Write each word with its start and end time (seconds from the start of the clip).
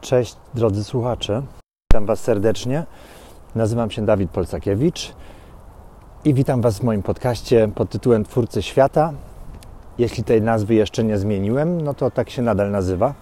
Cześć 0.00 0.36
drodzy 0.54 0.84
słuchacze, 0.84 1.42
witam 1.92 2.06
Was 2.06 2.20
serdecznie. 2.20 2.86
Nazywam 3.54 3.90
się 3.90 4.06
Dawid 4.06 4.30
Polsakiewicz 4.30 5.12
i 6.24 6.34
witam 6.34 6.60
Was 6.60 6.78
w 6.78 6.82
moim 6.82 7.02
podcaście 7.02 7.68
pod 7.74 7.90
tytułem 7.90 8.24
Twórcy 8.24 8.62
Świata. 8.62 9.12
Jeśli 9.98 10.24
tej 10.24 10.42
nazwy 10.42 10.74
jeszcze 10.74 11.04
nie 11.04 11.18
zmieniłem, 11.18 11.80
no 11.80 11.94
to 11.94 12.10
tak 12.10 12.30
się 12.30 12.42
nadal 12.42 12.70
nazywa. 12.70 13.14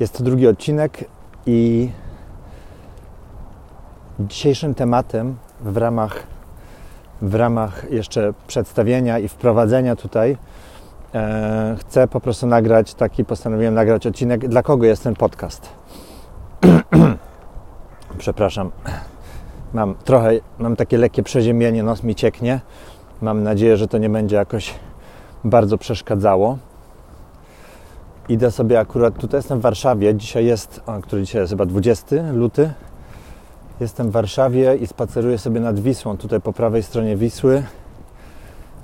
Jest 0.00 0.18
to 0.18 0.24
drugi 0.24 0.48
odcinek 0.48 1.04
i 1.46 1.90
dzisiejszym 4.20 4.74
tematem 4.74 5.36
w 5.60 5.76
ramach, 5.76 6.26
w 7.22 7.34
ramach 7.34 7.90
jeszcze 7.90 8.34
przedstawienia 8.46 9.18
i 9.18 9.28
wprowadzenia 9.28 9.96
tutaj 9.96 10.36
e, 11.16 11.76
chcę 11.80 12.08
po 12.08 12.20
prostu 12.20 12.46
nagrać 12.46 12.94
taki, 12.94 13.24
postanowiłem 13.24 13.74
nagrać 13.74 14.06
odcinek, 14.06 14.48
dla 14.48 14.62
kogo 14.62 14.86
jest 14.86 15.02
ten 15.02 15.14
podcast. 15.14 15.68
Przepraszam, 18.18 18.70
mam 19.74 19.94
trochę, 19.94 20.30
mam 20.58 20.76
takie 20.76 20.98
lekkie 20.98 21.22
przeziębienie, 21.22 21.82
nos 21.82 22.02
mi 22.02 22.14
cieknie. 22.14 22.60
Mam 23.20 23.42
nadzieję, 23.42 23.76
że 23.76 23.88
to 23.88 23.98
nie 23.98 24.10
będzie 24.10 24.36
jakoś 24.36 24.74
bardzo 25.44 25.78
przeszkadzało. 25.78 26.58
Idę 28.28 28.50
sobie 28.50 28.80
akurat, 28.80 29.18
tutaj 29.18 29.38
jestem 29.38 29.58
w 29.58 29.62
Warszawie, 29.62 30.14
dzisiaj 30.14 30.46
jest, 30.46 30.80
o, 30.86 31.00
który 31.00 31.22
dzisiaj 31.22 31.40
jest 31.40 31.52
chyba 31.52 31.66
20 31.66 32.16
luty. 32.32 32.72
Jestem 33.80 34.08
w 34.08 34.12
Warszawie 34.12 34.76
i 34.76 34.86
spaceruję 34.86 35.38
sobie 35.38 35.60
nad 35.60 35.80
Wisłą, 35.80 36.16
tutaj 36.16 36.40
po 36.40 36.52
prawej 36.52 36.82
stronie 36.82 37.16
Wisły. 37.16 37.62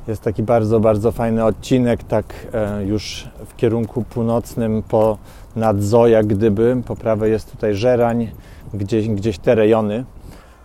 Jest 0.09 0.23
taki 0.23 0.43
bardzo, 0.43 0.81
bardzo 0.81 1.13
fajny 1.13 1.45
odcinek, 1.45 2.05
tak 2.05 2.25
e, 2.53 2.85
już 2.85 3.29
w 3.47 3.57
kierunku 3.57 4.03
północnym 4.03 4.83
po 4.83 5.19
nad 5.57 5.83
Zo, 5.83 6.07
jak 6.07 6.27
gdyby. 6.27 6.83
Po 6.87 6.97
prawej 6.97 7.33
jest 7.33 7.51
tutaj 7.51 7.75
Żerań, 7.75 8.31
gdzieś, 8.75 9.09
gdzieś 9.09 9.39
te 9.39 9.55
rejony. 9.55 10.05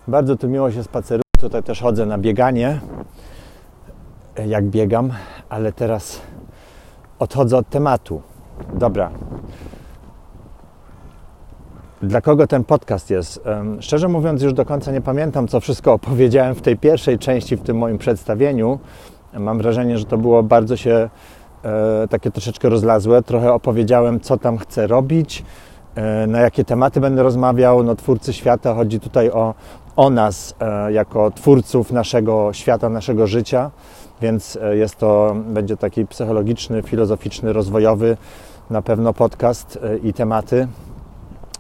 Bardzo 0.08 0.36
tu 0.36 0.50
miło 0.50 0.72
się 0.72 0.84
spaceruje. 0.84 1.24
Tutaj 1.40 1.64
też 1.64 1.82
chodzę 1.82 2.06
na 2.06 2.18
bieganie, 2.18 2.80
e, 4.36 4.48
jak 4.48 4.66
biegam, 4.66 5.12
ale 5.50 5.74
teraz 5.74 6.22
odchodzę 7.20 7.58
od 7.58 7.70
tematu. 7.70 8.22
Dobra. 8.74 9.12
Dla 12.02 12.22
kogo 12.22 12.48
ten 12.48 12.64
podcast 12.64 13.10
jest? 13.10 13.42
Szczerze 13.80 14.08
mówiąc, 14.08 14.42
już 14.42 14.54
do 14.54 14.66
końca 14.66 14.92
nie 14.92 15.02
pamiętam, 15.02 15.48
co 15.48 15.60
wszystko 15.60 15.94
opowiedziałem 15.94 16.56
w 16.56 16.62
tej 16.62 16.78
pierwszej 16.78 17.20
części, 17.20 17.56
w 17.56 17.62
tym 17.62 17.78
moim 17.78 17.98
przedstawieniu. 17.98 18.80
Mam 19.40 19.58
wrażenie, 19.58 19.98
że 19.98 20.06
to 20.06 20.18
było 20.18 20.44
bardzo 20.44 20.78
się 20.78 21.10
e, 21.64 22.08
takie 22.08 22.32
troszeczkę 22.32 22.70
rozlazłe. 22.70 23.22
Trochę 23.24 23.54
opowiedziałem, 23.54 24.20
co 24.20 24.38
tam 24.38 24.58
chcę 24.58 24.88
robić, 24.88 25.44
e, 25.96 26.28
na 26.28 26.40
jakie 26.40 26.64
tematy 26.66 27.02
będę 27.02 27.24
rozmawiał. 27.24 27.84
No, 27.84 27.96
twórcy 27.96 28.34
świata, 28.34 28.74
chodzi 28.74 29.00
tutaj 29.00 29.32
o, 29.32 29.54
o 29.96 30.10
nas, 30.10 30.56
e, 30.60 30.92
jako 30.92 31.32
twórców 31.32 31.92
naszego 31.92 32.54
świata, 32.54 32.90
naszego 32.90 33.28
życia, 33.28 33.72
więc 34.22 34.58
e, 34.62 34.78
jest 34.78 34.96
to, 34.96 35.36
będzie 35.46 35.78
taki 35.78 36.06
psychologiczny, 36.06 36.84
filozoficzny, 36.84 37.54
rozwojowy 37.54 38.18
na 38.70 38.82
pewno 38.82 39.14
podcast 39.14 39.80
e, 39.84 39.98
i 39.98 40.14
tematy 40.14 40.68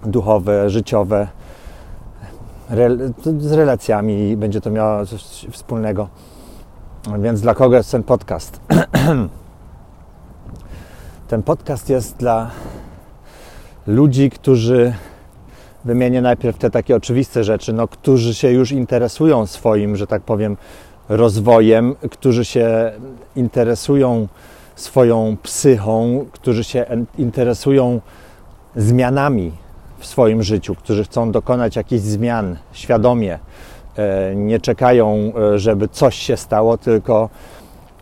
duchowe, 0.05 0.69
życiowe, 0.69 1.27
z 3.39 3.51
relacjami 3.51 4.37
będzie 4.37 4.61
to 4.61 4.71
miało 4.71 5.05
coś 5.05 5.21
wspólnego. 5.51 6.07
Więc 7.19 7.41
dla 7.41 7.53
kogo 7.53 7.75
jest 7.75 7.91
ten 7.91 8.03
podcast? 8.03 8.59
ten 11.27 11.43
podcast 11.43 11.89
jest 11.89 12.17
dla 12.17 12.51
ludzi, 13.87 14.29
którzy 14.29 14.93
wymienię 15.85 16.21
najpierw 16.21 16.57
te 16.57 16.69
takie 16.69 16.95
oczywiste 16.95 17.43
rzeczy, 17.43 17.73
no, 17.73 17.87
którzy 17.87 18.35
się 18.35 18.51
już 18.51 18.71
interesują 18.71 19.45
swoim, 19.45 19.95
że 19.95 20.07
tak 20.07 20.21
powiem, 20.21 20.57
rozwojem, 21.09 21.95
którzy 22.11 22.45
się 22.45 22.91
interesują 23.35 24.27
swoją 24.75 25.37
psychą, 25.43 26.25
którzy 26.31 26.63
się 26.63 26.85
interesują 27.17 28.01
zmianami 28.75 29.51
w 29.99 30.05
swoim 30.05 30.43
życiu, 30.43 30.75
którzy 30.75 31.03
chcą 31.03 31.31
dokonać 31.31 31.75
jakichś 31.75 32.03
zmian 32.03 32.57
świadomie, 32.71 33.39
nie 34.35 34.59
czekają, 34.59 35.31
e, 35.53 35.59
żeby 35.59 35.87
coś 35.87 36.15
się 36.15 36.37
stało, 36.37 36.77
tylko 36.77 37.29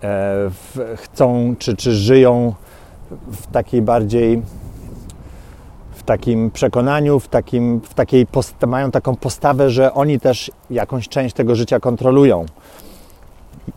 e, 0.03 0.49
chcą 0.95 1.55
czy, 1.59 1.75
czy 1.75 1.91
żyją 1.91 2.53
w 3.31 3.47
takiej 3.47 3.81
bardziej 3.81 4.41
w 5.91 6.03
takim 6.03 6.51
przekonaniu, 6.51 7.19
w, 7.19 7.27
takim, 7.27 7.81
w 7.81 7.93
takiej 7.93 8.27
mają 8.67 8.91
taką 8.91 9.15
postawę, 9.15 9.69
że 9.69 9.93
oni 9.93 10.19
też 10.19 10.51
jakąś 10.69 11.09
część 11.09 11.35
tego 11.35 11.55
życia 11.55 11.79
kontrolują. 11.79 12.45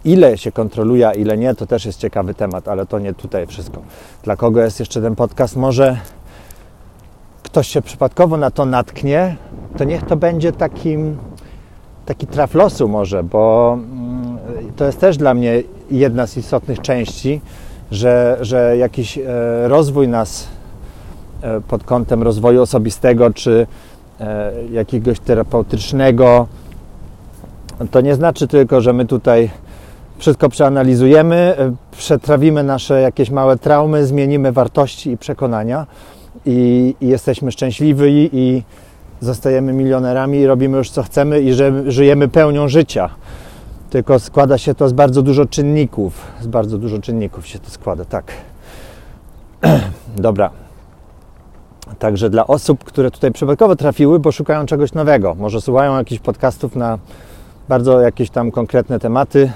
Ile 0.05 0.39
się 0.39 0.53
kontroluje, 0.53 1.09
a 1.09 1.13
ile 1.13 1.39
nie, 1.39 1.55
to 1.55 1.67
też 1.67 1.87
jest 1.87 1.99
ciekawy 1.99 2.35
temat, 2.35 2.69
ale 2.69 2.87
to 2.87 2.99
nie 2.99 3.15
tutaj 3.15 3.47
wszystko. 3.47 3.83
Dla 4.23 4.37
kogo 4.37 4.61
jest 4.61 4.81
jeszcze 4.81 5.03
ten 5.03 5.17
podcast? 5.17 5.57
Może 5.57 5.99
ktoś 7.43 7.69
się 7.69 7.83
przypadkowo 7.83 8.37
na 8.37 8.51
to 8.51 8.65
natknie, 8.65 9.37
to 9.77 9.85
niech 9.85 10.03
to 10.03 10.17
będzie 10.17 10.53
takim 10.53 11.17
taki 12.09 12.27
traf 12.27 12.55
losu 12.55 12.89
może, 12.89 13.23
bo 13.23 13.73
mm, 13.75 14.39
to 14.77 14.85
jest 14.85 15.01
też 15.01 15.17
dla 15.17 15.35
mnie 15.35 15.63
jedna 15.91 16.27
z 16.27 16.37
istotnych 16.37 16.81
części, 16.81 17.41
że, 17.91 18.39
że 18.41 18.77
jakiś 18.77 19.19
e, 19.19 19.23
rozwój 19.69 20.09
nas 20.09 20.49
e, 21.43 21.61
pod 21.61 21.85
kątem 21.85 22.23
rozwoju 22.23 22.63
osobistego 22.63 23.31
czy 23.31 23.67
e, 24.21 24.53
jakiegoś 24.73 25.21
terapeutycznego, 25.21 26.47
to 27.91 28.01
nie 28.01 28.15
znaczy 28.15 28.49
tylko, 28.49 28.81
że 28.81 28.93
my 28.93 29.07
tutaj 29.07 29.51
wszystko 30.19 30.49
przeanalizujemy, 30.49 31.55
przetrawimy 31.91 32.63
nasze 32.63 33.01
jakieś 33.01 33.31
małe 33.31 33.59
traumy, 33.59 34.07
zmienimy 34.07 34.53
wartości 34.53 35.11
i 35.11 35.19
przekonania 35.19 35.87
i, 36.47 36.95
i 37.01 37.09
jesteśmy 37.09 37.53
szczęśliwi 37.53 38.31
i 38.33 38.63
zostajemy 39.21 39.73
milionerami 39.73 40.39
i 40.39 40.47
robimy 40.47 40.79
już 40.79 40.91
co 40.91 41.03
chcemy 41.03 41.41
i 41.41 41.53
że 41.53 41.93
żyjemy 41.93 42.29
pełnią 42.29 42.69
życia. 42.69 43.11
Tylko 43.91 44.19
składa 44.19 44.59
się 44.59 44.75
to 44.75 44.89
z 44.89 44.93
bardzo 44.93 45.23
dużo 45.23 45.47
czynników. 45.47 46.21
Z 46.41 46.47
bardzo 46.47 46.79
dużo 46.79 46.99
czynników 46.99 47.47
się 47.47 47.59
to 47.59 47.71
składa, 47.71 48.05
tak. 48.05 48.33
Dobra. 50.17 50.51
Także 51.99 52.31
dla 52.31 52.47
osób, 52.47 52.85
które 52.85 53.11
tutaj 53.11 53.33
przypadkowo 53.33 53.77
trafiły, 53.77 54.19
bo 54.19 54.33
szukają 54.33 54.67
czegoś 54.67 54.93
nowego, 54.93 55.35
może 55.35 55.61
słuchają 55.61 55.97
jakichś 55.97 56.23
podcastów 56.23 56.77
na 56.77 56.99
bardzo 57.69 58.01
jakieś 58.01 58.31
tam 58.31 58.51
konkretne 58.51 58.99
tematy, 58.99 59.53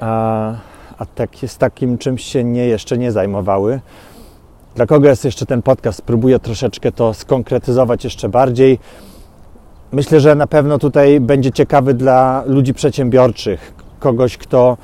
a, 0.00 0.54
a 0.98 1.06
tak, 1.06 1.30
z 1.46 1.58
takim 1.58 1.98
czymś 1.98 2.24
się 2.24 2.44
nie, 2.44 2.66
jeszcze 2.66 2.98
nie 2.98 3.12
zajmowały, 3.12 3.80
dla 4.80 4.86
kogo 4.86 5.08
jest 5.08 5.24
jeszcze 5.24 5.46
ten 5.46 5.62
podcast? 5.62 5.98
Spróbuję 5.98 6.38
troszeczkę 6.38 6.92
to 6.92 7.14
skonkretyzować 7.14 8.04
jeszcze 8.04 8.28
bardziej. 8.28 8.78
Myślę, 9.92 10.20
że 10.20 10.34
na 10.34 10.46
pewno 10.46 10.78
tutaj 10.78 11.20
będzie 11.20 11.52
ciekawy 11.52 11.94
dla 11.94 12.42
ludzi 12.46 12.74
przedsiębiorczych, 12.74 13.74
kogoś, 13.98 14.36
kto 14.36 14.76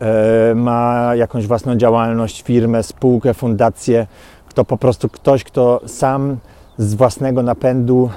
e, 0.00 0.54
ma 0.54 1.10
jakąś 1.14 1.46
własną 1.46 1.76
działalność, 1.76 2.42
firmę, 2.42 2.82
spółkę, 2.82 3.34
fundację, 3.34 4.06
kto 4.48 4.64
po 4.64 4.76
prostu 4.76 5.08
ktoś, 5.08 5.44
kto 5.44 5.80
sam 5.86 6.36
z 6.78 6.94
własnego 6.94 7.42
napędu 7.42 8.10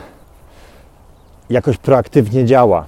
jakoś 1.50 1.78
proaktywnie 1.78 2.46
działa. 2.46 2.86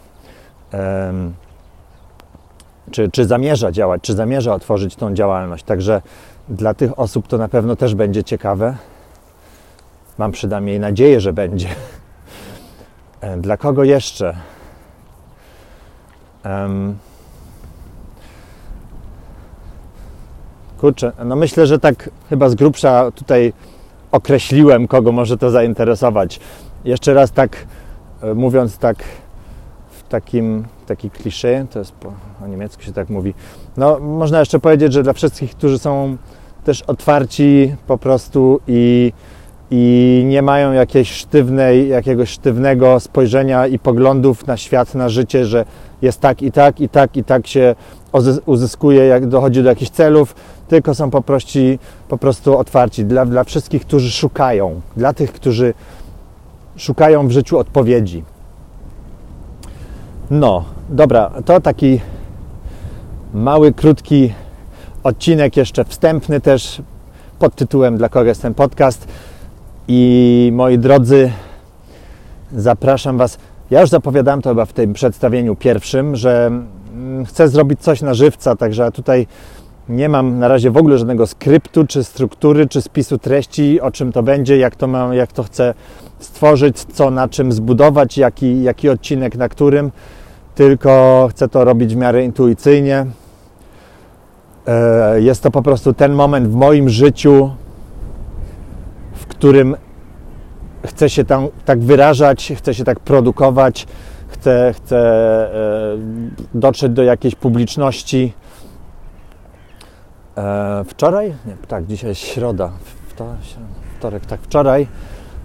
Czy, 2.92 3.12
czy 3.12 3.26
zamierza 3.26 3.72
działać, 3.72 4.02
czy 4.02 4.14
zamierza 4.14 4.54
otworzyć 4.54 4.96
tą 4.96 5.14
działalność. 5.14 5.64
Także 5.64 6.02
dla 6.50 6.74
tych 6.74 7.00
osób 7.00 7.28
to 7.28 7.38
na 7.38 7.48
pewno 7.48 7.76
też 7.76 7.96
będzie 7.96 8.24
ciekawe. 8.24 8.76
Mam 10.18 10.32
przynajmniej 10.32 10.80
nadzieję, 10.80 11.22
że 11.22 11.34
będzie. 11.34 11.68
E, 13.22 13.38
dla 13.38 13.58
kogo 13.58 13.84
jeszcze? 13.84 14.36
Um, 16.46 16.98
kurczę, 20.78 21.12
no 21.26 21.36
myślę, 21.36 21.68
że 21.68 21.80
tak 21.80 22.10
chyba 22.30 22.50
z 22.50 22.56
grubsza 22.56 23.12
tutaj 23.12 23.54
określiłem, 24.12 24.88
kogo 24.88 25.12
może 25.12 25.38
to 25.38 25.50
zainteresować. 25.50 26.40
Jeszcze 26.86 27.14
raz 27.14 27.32
tak 27.32 27.66
e, 28.22 28.34
mówiąc 28.34 28.78
tak 28.78 28.98
takim 30.10 30.66
taki 30.88 31.10
klisze, 31.10 31.66
to 31.72 31.80
jest 31.80 31.92
po, 31.92 32.14
po 32.40 32.48
niemiecku 32.48 32.84
się 32.84 32.94
tak 32.94 33.10
mówi. 33.10 33.34
No 33.78 34.00
można 34.00 34.40
jeszcze 34.40 34.60
powiedzieć, 34.60 34.94
że 34.94 35.04
dla 35.04 35.14
wszystkich, 35.14 35.52
którzy 35.52 35.80
są 35.80 36.18
też 36.64 36.82
otwarci 36.82 37.76
po 37.88 37.98
prostu 37.98 38.60
i, 38.68 39.14
i 39.72 40.24
nie 40.28 40.42
mają 40.42 40.72
jakiejś 40.72 41.12
sztywnej, 41.12 41.90
jakiegoś 41.90 42.30
sztywnego 42.30 43.00
spojrzenia 43.00 43.68
i 43.68 43.80
poglądów 43.80 44.48
na 44.48 44.58
świat, 44.58 44.96
na 44.96 45.10
życie, 45.10 45.46
że 45.46 45.66
jest 46.02 46.22
tak 46.22 46.42
i 46.42 46.52
tak, 46.52 46.82
i 46.82 46.90
tak, 46.90 47.18
i 47.18 47.24
tak 47.24 47.48
się 47.48 47.76
uzyskuje, 48.46 49.06
jak 49.06 49.28
dochodzi 49.28 49.64
do 49.64 49.70
jakichś 49.70 49.92
celów, 49.92 50.36
tylko 50.68 50.96
są 50.96 51.10
po 51.12 51.22
prostu, 51.22 51.60
po 52.08 52.18
prostu 52.18 52.58
otwarci. 52.58 53.06
Dla, 53.06 53.26
dla 53.26 53.44
wszystkich, 53.44 53.82
którzy 53.82 54.12
szukają, 54.12 54.82
dla 54.98 55.14
tych, 55.14 55.34
którzy 55.34 55.74
szukają 56.76 57.28
w 57.28 57.32
życiu 57.32 57.58
odpowiedzi. 57.58 58.24
No, 60.32 60.66
dobra, 60.90 61.32
to 61.46 61.62
taki 61.62 62.00
mały, 63.34 63.74
krótki 63.74 64.34
odcinek, 65.04 65.58
jeszcze 65.58 65.86
wstępny 65.86 66.42
też 66.42 66.82
pod 67.40 67.56
tytułem 67.56 67.98
Dla 67.98 68.10
kogo 68.10 68.26
jest 68.26 68.42
ten 68.42 68.54
podcast. 68.54 69.08
I 69.88 70.50
moi 70.54 70.78
drodzy, 70.78 71.32
zapraszam 72.52 73.18
Was. 73.18 73.38
Ja 73.72 73.82
już 73.82 73.90
zapowiadałem 73.90 74.42
to 74.42 74.50
chyba 74.50 74.66
w 74.66 74.74
tym 74.74 74.94
przedstawieniu 74.94 75.56
pierwszym, 75.56 76.16
że 76.16 76.48
mm, 76.48 77.26
chcę 77.26 77.48
zrobić 77.48 77.80
coś 77.80 78.02
na 78.02 78.14
żywca, 78.14 78.56
także 78.56 78.92
tutaj 78.92 79.28
nie 79.90 80.10
mam 80.10 80.40
na 80.40 80.48
razie 80.48 80.72
w 80.72 80.78
ogóle 80.78 80.98
żadnego 80.98 81.28
skryptu, 81.28 81.88
czy 81.88 82.04
struktury, 82.04 82.68
czy 82.68 82.82
spisu 82.82 83.18
treści, 83.18 83.82
o 83.82 83.92
czym 83.92 84.12
to 84.12 84.24
będzie, 84.24 84.58
jak 84.58 84.76
to, 84.76 84.88
mam, 84.88 85.14
jak 85.14 85.32
to 85.32 85.44
chcę 85.44 85.74
stworzyć, 86.20 86.78
co 86.94 87.12
na 87.12 87.28
czym 87.28 87.52
zbudować, 87.52 88.18
jaki, 88.18 88.64
jaki 88.64 88.90
odcinek 88.90 89.36
na 89.36 89.50
którym, 89.50 89.92
tylko 90.56 91.28
chcę 91.32 91.48
to 91.48 91.66
robić 91.66 91.96
w 91.96 91.98
miarę 91.98 92.24
intuicyjnie. 92.24 93.06
E, 94.68 95.22
jest 95.22 95.44
to 95.44 95.52
po 95.52 95.62
prostu 95.62 95.94
ten 95.94 96.14
moment 96.14 96.48
w 96.48 96.56
moim 96.56 96.90
życiu, 96.90 97.52
w 99.14 99.26
którym 99.26 99.76
chcę 100.86 101.10
się 101.10 101.26
tam, 101.26 101.48
tak 101.66 101.80
wyrażać, 101.80 102.54
chcę 102.58 102.74
się 102.74 102.84
tak 102.84 103.00
produkować, 103.00 103.88
chcę, 104.28 104.74
chcę 104.78 104.98
e, 104.98 105.98
dotrzeć 106.54 106.92
do 106.92 107.04
jakiejś 107.04 107.36
publiczności. 107.36 108.34
E, 110.38 110.84
wczoraj, 110.88 111.34
nie, 111.46 111.56
tak, 111.68 111.86
dzisiaj 111.86 112.10
jest 112.10 112.22
środa, 112.22 112.72
wtorek, 113.98 114.26
tak, 114.26 114.42
wczoraj 114.42 114.88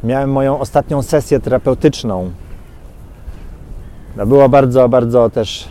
miałem 0.05 0.33
moją 0.33 0.59
ostatnią 0.59 1.03
sesję 1.03 1.41
terapeutyczną. 1.41 2.31
No, 4.17 4.27
było 4.27 4.49
bardzo, 4.49 4.89
bardzo 4.89 5.31
też 5.31 5.69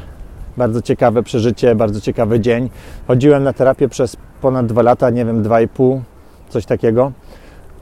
bardzo 0.58 0.82
ciekawe 0.82 1.24
przeżycie, 1.24 1.76
bardzo 1.76 2.02
ciekawy 2.02 2.40
dzień. 2.40 2.70
Chodziłem 3.08 3.44
na 3.44 3.54
terapię 3.54 3.90
przez 3.90 4.18
ponad 4.42 4.66
dwa 4.66 4.82
lata, 4.82 5.10
nie 5.10 5.26
wiem, 5.26 5.44
dwa 5.44 5.62
i 5.62 5.68
pół, 5.68 6.02
coś 6.50 6.66
takiego. 6.66 7.12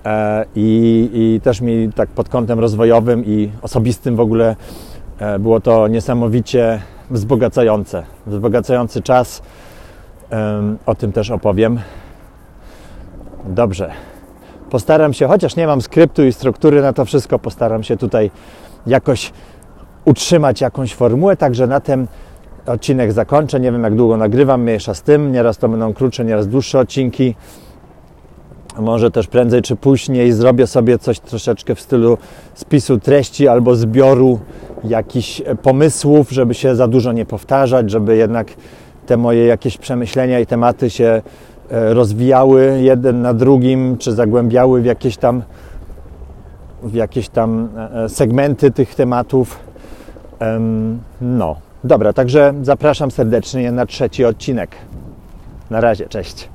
E, 0.06 0.46
I, 0.56 1.10
I, 1.14 1.42
też 1.42 1.62
mi 1.62 1.90
tak 1.96 2.10
pod 2.10 2.30
kątem 2.30 2.60
rozwojowym 2.60 3.26
i 3.26 3.52
osobistym 3.62 4.16
w 4.16 4.20
ogóle 4.20 4.56
e, 5.20 5.40
było 5.40 5.62
to 5.62 5.88
niesamowicie 5.88 6.82
wzbogacające. 7.12 8.04
Wzbogacający 8.28 9.02
czas. 9.02 9.42
O 10.86 10.96
tym 10.96 11.12
też 11.12 11.32
opowiem. 11.32 11.80
Dobrze. 13.46 13.92
Postaram 14.70 15.14
się, 15.14 15.28
chociaż 15.28 15.56
nie 15.56 15.68
mam 15.68 15.82
skryptu 15.82 16.26
i 16.26 16.34
struktury 16.34 16.82
na 16.82 16.94
to 16.94 17.06
wszystko, 17.06 17.40
postaram 17.40 17.84
się 17.84 17.98
tutaj 17.98 18.32
jakoś 18.88 19.34
utrzymać 20.06 20.62
jakąś 20.62 20.96
formułę, 20.96 21.38
także 21.38 21.68
na 21.68 21.80
tym 21.80 22.08
odcinek 22.66 23.12
zakończę. 23.12 23.60
Nie 23.60 23.72
wiem, 23.72 23.84
jak 23.84 23.96
długo 23.96 24.18
nagrywam, 24.18 24.62
mniejsza 24.62 24.94
z 24.94 25.02
tym. 25.02 25.32
Nieraz 25.32 25.58
to 25.58 25.70
będą 25.70 25.94
krótsze, 25.94 26.26
nieraz 26.26 26.48
dłuższe 26.48 26.80
odcinki. 26.80 27.36
Może 28.80 29.12
też 29.12 29.28
prędzej 29.28 29.62
czy 29.62 29.76
później 29.76 30.32
zrobię 30.32 30.68
sobie 30.68 31.00
coś 31.00 31.20
troszeczkę 31.20 31.76
w 31.76 31.82
stylu 31.82 32.18
spisu 32.54 33.00
treści 33.00 33.48
albo 33.48 33.76
zbioru 33.76 34.40
jakichś 34.84 35.42
pomysłów, 35.64 36.32
żeby 36.32 36.54
się 36.54 36.76
za 36.76 36.88
dużo 36.88 37.12
nie 37.12 37.26
powtarzać, 37.26 37.92
żeby 37.92 38.18
jednak 38.18 38.48
te 39.10 39.18
moje 39.18 39.46
jakieś 39.46 39.78
przemyślenia 39.78 40.40
i 40.40 40.46
tematy 40.46 40.90
się 40.90 41.22
e, 41.72 41.94
rozwijały 41.94 42.80
jeden 42.82 43.22
na 43.22 43.34
drugim, 43.34 43.98
czy 43.98 44.12
zagłębiały 44.12 44.82
w 44.82 44.86
jakieś 44.86 45.18
tam, 45.18 45.44
w 46.84 46.94
jakieś 46.94 47.30
tam 47.30 47.70
e, 47.78 48.04
e, 48.04 48.10
segmenty 48.10 48.72
tych 48.72 48.96
tematów. 48.96 49.60
No, 51.22 51.56
dobra, 51.84 52.14
także 52.14 52.54
zapraszam 52.62 53.12
serdecznie 53.12 53.72
na 53.72 53.86
trzeci 53.86 54.26
odcinek. 54.26 54.70
Na 55.70 55.82
razie, 55.82 56.08
cześć. 56.08 56.50